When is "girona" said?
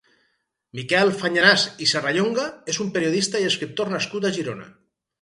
4.41-4.71